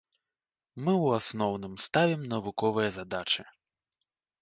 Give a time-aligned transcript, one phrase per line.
[0.87, 3.43] Мы ў асноўным ставім навуковыя задачы.